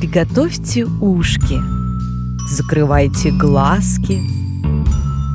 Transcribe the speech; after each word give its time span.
Приготовьте 0.00 0.86
ушки, 0.86 1.60
закрывайте 2.48 3.30
глазки. 3.32 4.18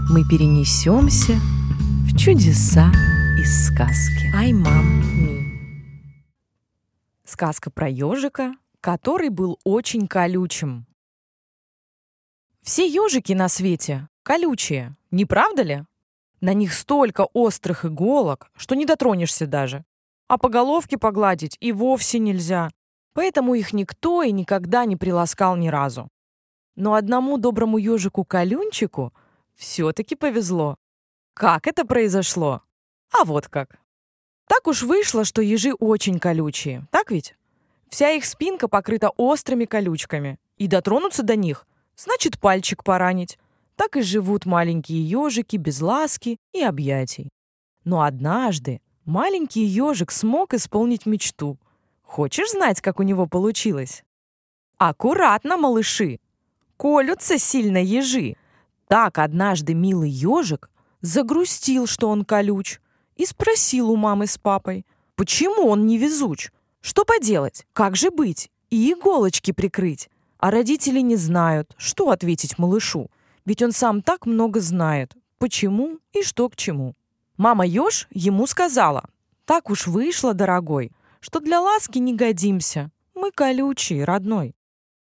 Мы 0.09 0.23
перенесемся 0.27 1.33
в 2.07 2.17
чудеса 2.17 2.91
из 3.39 3.67
сказки. 3.67 4.33
Ай, 4.35 4.53
мам, 4.53 5.03
ми. 5.19 5.45
Сказка 7.25 7.69
про 7.69 7.87
ежика, 7.87 8.55
который 8.81 9.29
был 9.29 9.59
очень 9.63 10.07
колючим. 10.07 10.87
Все 12.63 12.87
ежики 12.87 13.33
на 13.33 13.49
свете 13.49 14.09
колючие, 14.23 14.95
не 15.11 15.25
правда 15.25 15.61
ли? 15.61 15.85
На 16.41 16.55
них 16.55 16.73
столько 16.73 17.27
острых 17.33 17.85
иголок, 17.85 18.49
что 18.55 18.73
не 18.73 18.87
дотронешься 18.87 19.45
даже. 19.45 19.85
А 20.27 20.39
по 20.39 20.49
головке 20.49 20.97
погладить 20.97 21.55
и 21.59 21.71
вовсе 21.71 22.17
нельзя. 22.17 22.71
Поэтому 23.15 23.55
их 23.55 23.71
никто 23.71 24.23
и 24.23 24.31
никогда 24.33 24.83
не 24.83 24.97
приласкал 24.97 25.55
ни 25.55 25.69
разу. 25.69 26.09
Но 26.75 26.95
одному 26.95 27.37
доброму 27.37 27.77
ежику-колюнчику 27.77 29.13
все-таки 29.55 30.15
повезло. 30.15 30.75
Как 31.33 31.65
это 31.65 31.85
произошло? 31.85 32.61
А 33.17 33.23
вот 33.23 33.47
как. 33.47 33.79
Так 34.47 34.67
уж 34.67 34.83
вышло, 34.83 35.23
что 35.23 35.41
ежи 35.41 35.73
очень 35.73 36.19
колючие, 36.19 36.87
так 36.91 37.09
ведь? 37.09 37.35
Вся 37.87 38.11
их 38.11 38.25
спинка 38.25 38.67
покрыта 38.67 39.09
острыми 39.15 39.63
колючками, 39.63 40.37
и 40.57 40.67
дотронуться 40.67 41.23
до 41.23 41.37
них 41.37 41.65
значит 41.95 42.37
пальчик 42.37 42.83
поранить. 42.83 43.39
Так 43.77 43.95
и 43.95 44.01
живут 44.01 44.45
маленькие 44.45 45.07
ежики 45.07 45.55
без 45.55 45.79
ласки 45.81 46.37
и 46.53 46.61
объятий. 46.61 47.29
Но 47.85 48.03
однажды 48.03 48.81
маленький 49.05 49.63
ежик 49.63 50.11
смог 50.11 50.53
исполнить 50.53 51.05
мечту. 51.05 51.57
Хочешь 52.05 52.51
знать, 52.51 52.81
как 52.81 52.99
у 52.99 53.03
него 53.03 53.27
получилось? 53.27 54.03
Аккуратно, 54.77 55.57
малыши! 55.57 56.19
Колются 56.77 57.37
сильно 57.37 57.77
ежи. 57.77 58.35
Так 58.87 59.17
однажды 59.17 59.73
милый 59.73 60.09
ежик 60.09 60.69
загрустил, 61.01 61.87
что 61.87 62.09
он 62.09 62.25
колюч, 62.25 62.79
и 63.15 63.25
спросил 63.25 63.89
у 63.89 63.95
мамы 63.95 64.27
с 64.27 64.37
папой, 64.37 64.85
почему 65.15 65.67
он 65.67 65.85
не 65.85 65.97
везуч, 65.97 66.51
что 66.81 67.05
поделать, 67.05 67.65
как 67.73 67.95
же 67.95 68.11
быть, 68.11 68.51
и 68.69 68.91
иголочки 68.91 69.51
прикрыть. 69.51 70.09
А 70.37 70.51
родители 70.51 70.99
не 70.99 71.15
знают, 71.15 71.73
что 71.77 72.09
ответить 72.09 72.59
малышу, 72.59 73.09
ведь 73.45 73.61
он 73.61 73.71
сам 73.71 74.01
так 74.01 74.25
много 74.25 74.59
знает, 74.59 75.15
почему 75.37 75.99
и 76.13 76.23
что 76.23 76.49
к 76.49 76.55
чему. 76.55 76.95
Мама 77.37 77.65
Ёж 77.65 78.07
ему 78.11 78.45
сказала, 78.47 79.05
так 79.45 79.69
уж 79.69 79.87
вышло, 79.87 80.33
дорогой, 80.33 80.91
что 81.25 81.39
для 81.39 81.59
ласки 81.59 81.97
не 81.97 82.13
годимся, 82.13 82.91
мы 83.15 83.31
колючие, 83.31 84.03
родной. 84.03 84.55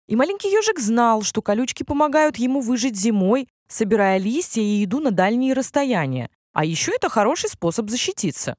И 0.06 0.14
маленький 0.14 0.48
ежик 0.48 0.78
знал, 0.78 1.22
что 1.22 1.42
колючки 1.42 1.82
помогают 1.82 2.36
ему 2.36 2.60
выжить 2.60 2.94
зимой, 2.94 3.48
собирая 3.66 4.18
листья 4.18 4.62
и 4.62 4.82
еду 4.82 5.00
на 5.00 5.10
дальние 5.10 5.52
расстояния. 5.52 6.30
А 6.52 6.64
еще 6.64 6.92
это 6.92 7.08
хороший 7.08 7.50
способ 7.50 7.90
защититься. 7.90 8.54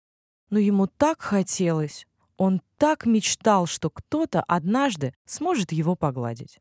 Но 0.50 0.59
ему 0.59 0.88
так 0.88 1.22
хотелось. 1.22 2.06
Он 2.36 2.62
так 2.78 3.06
мечтал, 3.06 3.66
что 3.66 3.89
кто-то 3.89 4.44
однажды 4.45 5.14
сможет 5.26 5.72
его 5.72 5.95
погладить. 5.95 6.59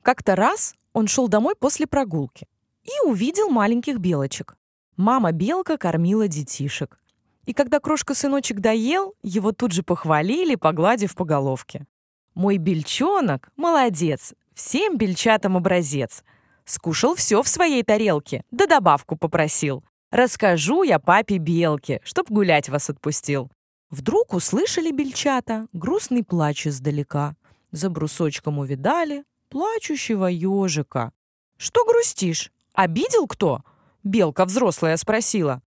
Как-то 0.00 0.34
раз 0.34 0.74
он 0.94 1.08
шел 1.08 1.28
домой 1.28 1.56
после 1.56 1.86
прогулки 1.86 2.48
и 2.84 3.06
увидел 3.06 3.50
маленьких 3.50 3.98
белочек. 3.98 4.56
Мама-белка 4.96 5.76
кормила 5.76 6.26
детишек. 6.26 6.98
И 7.46 7.52
когда 7.52 7.80
крошка-сыночек 7.80 8.60
доел, 8.60 9.14
его 9.22 9.52
тут 9.52 9.72
же 9.72 9.82
похвалили, 9.82 10.54
погладив 10.54 11.14
по 11.14 11.24
головке. 11.24 11.86
Мой 12.34 12.56
бельчонок— 12.56 13.50
молодец, 13.56 14.34
всем 14.54 14.96
бельчатам 14.96 15.56
образец. 15.56 16.24
Скушал 16.64 17.14
все 17.14 17.42
в 17.42 17.48
своей 17.48 17.82
тарелке, 17.82 18.42
да 18.50 18.66
добавку 18.66 19.16
попросил. 19.16 19.84
Расскажу 20.10 20.84
я 20.84 20.98
папе 20.98 21.38
Белке, 21.38 22.00
чтоб 22.04 22.30
гулять 22.30 22.68
вас 22.68 22.88
отпустил. 22.88 23.50
Вдруг 23.90 24.32
услышали 24.32 24.90
бельчата 24.90 25.66
грустный 25.72 26.24
плач 26.24 26.66
издалека. 26.66 27.36
За 27.70 27.90
брусочком 27.90 28.58
увидали 28.58 29.24
плачущего 29.48 30.26
ежика. 30.26 31.12
«Что 31.56 31.84
грустишь? 31.84 32.52
Обидел 32.72 33.26
кто?» 33.26 33.62
Белка 34.02 34.44
взрослая 34.44 34.96
спросила. 34.96 35.62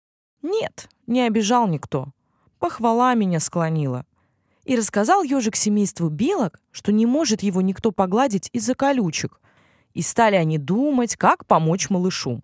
«Нет, 0.43 0.89
не 1.07 1.23
обижал 1.23 1.67
никто. 1.69 2.09
Похвала 2.59 3.15
меня 3.15 3.41
склонила. 3.41 4.07
И 4.65 4.77
рассказал 4.77 5.23
ежик 5.23 5.57
семейству 5.57 6.09
белок, 6.09 6.59
что 6.71 6.93
не 6.93 7.05
может 7.05 7.43
его 7.43 7.61
никто 7.61 7.93
погладить 7.93 8.49
из-за 8.53 8.75
колючек. 8.75 9.41
И 9.93 10.03
стали 10.03 10.37
они 10.37 10.59
думать, 10.59 11.17
как 11.17 11.47
помочь 11.47 11.91
малышу. 11.91 12.43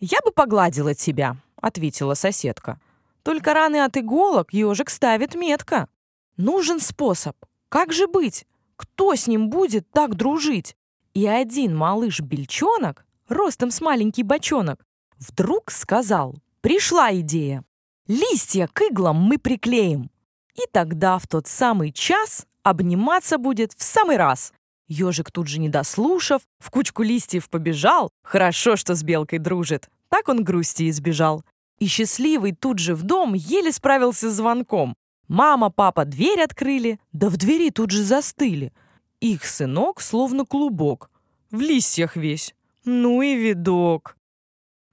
«Я 0.00 0.18
бы 0.24 0.32
погладила 0.32 0.94
тебя»,— 0.94 1.36
ответила 1.60 2.14
соседка. 2.14 2.80
«Только 3.22 3.54
раны 3.54 3.84
от 3.84 3.96
иголок 3.96 4.52
ежик 4.52 4.90
ставит 4.90 5.34
метко. 5.34 5.88
Нужен 6.36 6.80
способ. 6.80 7.36
Как 7.68 7.92
же 7.92 8.08
быть? 8.08 8.46
Кто 8.76 9.14
с 9.14 9.26
ним 9.26 9.50
будет 9.50 9.90
так 9.90 10.16
дружить?» 10.16 10.76
И 11.14 11.26
один 11.26 11.76
малыш-бельчонок, 11.76 13.04
ростом 13.28 13.70
с 13.70 13.82
маленький 13.82 14.22
бочонок, 14.22 14.84
вдруг 15.18 15.70
сказал, 15.70 16.36
пришла 16.62 17.14
идея. 17.14 17.64
Листья 18.08 18.68
к 18.72 18.82
иглам 18.82 19.16
мы 19.16 19.38
приклеим. 19.38 20.10
И 20.54 20.62
тогда 20.72 21.18
в 21.18 21.26
тот 21.26 21.46
самый 21.46 21.92
час 21.92 22.46
обниматься 22.62 23.38
будет 23.38 23.72
в 23.72 23.82
самый 23.82 24.16
раз. 24.16 24.52
Ежик 24.88 25.30
тут 25.30 25.46
же 25.46 25.60
не 25.60 25.68
дослушав, 25.68 26.42
в 26.58 26.70
кучку 26.70 27.02
листьев 27.02 27.48
побежал. 27.48 28.10
Хорошо, 28.24 28.76
что 28.76 28.94
с 28.94 29.02
белкой 29.02 29.38
дружит. 29.38 29.88
Так 30.08 30.28
он 30.28 30.42
грусти 30.42 30.90
избежал. 30.90 31.44
И 31.78 31.86
счастливый 31.86 32.52
тут 32.52 32.78
же 32.78 32.94
в 32.94 33.02
дом 33.04 33.34
еле 33.34 33.72
справился 33.72 34.30
с 34.30 34.34
звонком. 34.34 34.94
Мама, 35.28 35.70
папа 35.70 36.04
дверь 36.04 36.42
открыли, 36.42 37.00
да 37.12 37.28
в 37.28 37.36
двери 37.36 37.70
тут 37.70 37.90
же 37.90 38.02
застыли. 38.02 38.72
Их 39.20 39.46
сынок 39.46 40.00
словно 40.00 40.44
клубок. 40.44 41.10
В 41.50 41.60
листьях 41.60 42.16
весь. 42.16 42.54
Ну 42.84 43.22
и 43.22 43.36
видок. 43.36 44.16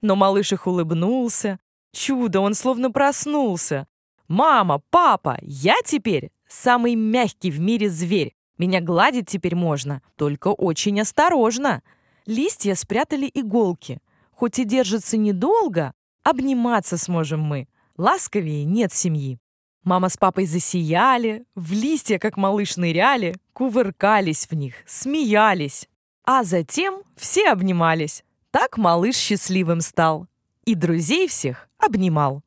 Но 0.00 0.14
малыш 0.14 0.52
их 0.52 0.66
улыбнулся. 0.66 1.58
Чудо, 1.92 2.40
он 2.40 2.54
словно 2.54 2.90
проснулся. 2.90 3.86
«Мама, 4.28 4.80
папа, 4.90 5.38
я 5.42 5.74
теперь 5.84 6.30
самый 6.46 6.94
мягкий 6.94 7.50
в 7.50 7.58
мире 7.60 7.90
зверь. 7.90 8.34
Меня 8.58 8.80
гладить 8.80 9.28
теперь 9.28 9.56
можно, 9.56 10.02
только 10.16 10.48
очень 10.48 11.00
осторожно». 11.00 11.82
Листья 12.26 12.74
спрятали 12.74 13.28
иголки. 13.32 13.98
Хоть 14.30 14.58
и 14.58 14.64
держатся 14.64 15.16
недолго, 15.16 15.92
обниматься 16.22 16.96
сможем 16.96 17.40
мы. 17.40 17.66
Ласковее 17.96 18.64
нет 18.64 18.92
семьи. 18.92 19.38
Мама 19.82 20.10
с 20.10 20.16
папой 20.16 20.46
засияли, 20.46 21.44
в 21.54 21.72
листья, 21.72 22.18
как 22.18 22.36
малыш, 22.36 22.76
ныряли, 22.76 23.34
кувыркались 23.52 24.46
в 24.48 24.54
них, 24.54 24.74
смеялись. 24.86 25.88
А 26.24 26.44
затем 26.44 27.02
все 27.16 27.48
обнимались. 27.48 28.22
Так 28.50 28.76
малыш 28.76 29.16
счастливым 29.16 29.80
стал. 29.80 30.26
И 30.64 30.74
друзей 30.74 31.26
всех 31.26 31.69
обнимал. 31.80 32.38